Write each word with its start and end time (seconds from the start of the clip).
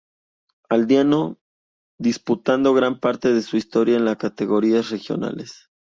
Aldeano, 0.67 1.37
disputando 1.99 2.73
gran 2.73 2.99
parte 2.99 3.31
de 3.35 3.43
su 3.43 3.55
historia 3.55 3.97
en 3.97 4.05
la 4.05 4.15
categorías 4.15 4.89
regionales. 4.89 5.69